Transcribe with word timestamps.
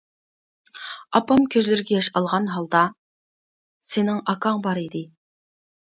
ئاپام 1.17 1.43
كۆزلىرىگە 1.57 1.93
ياش 1.97 2.09
ئالغان 2.21 2.49
ھالدا: 2.55 2.81
—سېنىڭ 3.91 4.25
ئاكاڭ 4.33 4.65
بار 4.65 4.81
ئىدى. 4.87 5.05